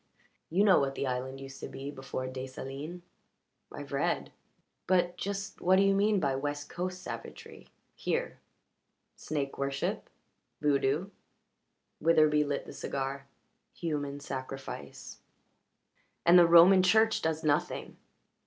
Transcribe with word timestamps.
You 0.49 0.63
know 0.63 0.79
what 0.79 0.95
the 0.95 1.05
island 1.05 1.39
used 1.39 1.59
to 1.59 1.67
be 1.67 1.91
before 1.91 2.25
Desalines." 2.25 3.03
"I've 3.71 3.91
read. 3.91 4.31
But 4.87 5.15
just 5.15 5.61
what 5.61 5.75
do 5.75 5.83
you 5.83 5.93
mean 5.93 6.19
by 6.19 6.35
West 6.37 6.69
Coast 6.69 7.03
savagery 7.03 7.67
here?" 7.93 8.39
"Snake 9.15 9.59
worship. 9.59 10.09
Voodoo." 10.59 11.11
Witherbee 12.01 12.47
lit 12.47 12.65
the 12.65 12.73
cigar 12.73 13.27
"Human 13.75 14.19
sacrifice." 14.19 15.19
"And 16.25 16.39
the 16.39 16.47
Roman 16.47 16.81
Church 16.81 17.21
does 17.21 17.43
nothing!" 17.43 17.97